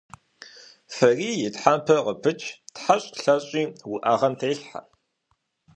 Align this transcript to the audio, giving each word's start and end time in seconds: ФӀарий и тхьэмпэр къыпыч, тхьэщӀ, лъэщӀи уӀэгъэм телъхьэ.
ФӀарий 0.95 1.37
и 1.47 1.49
тхьэмпэр 1.53 1.99
къыпыч, 2.05 2.39
тхьэщӀ, 2.73 3.09
лъэщӀи 3.21 3.63
уӀэгъэм 3.93 4.33
телъхьэ. 4.39 4.79